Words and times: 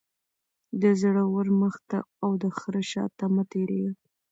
-د 0.81 0.83
زورور 1.01 1.47
مخ 1.61 1.75
ته 1.89 1.99
او 2.23 2.31
دخره 2.45 2.81
شاته 2.91 3.25
مه 3.33 3.43
تیریږه. 3.51 3.93